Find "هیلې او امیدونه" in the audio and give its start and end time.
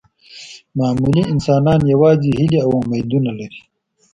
2.39-3.31